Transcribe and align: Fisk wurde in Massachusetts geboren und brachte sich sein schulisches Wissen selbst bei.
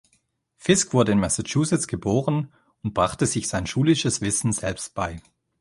Fisk 0.55 0.95
wurde 0.95 1.11
in 1.11 1.19
Massachusetts 1.19 1.85
geboren 1.85 2.51
und 2.81 2.95
brachte 2.95 3.27
sich 3.27 3.47
sein 3.47 3.67
schulisches 3.67 4.19
Wissen 4.19 4.51
selbst 4.51 4.95
bei. 4.95 5.21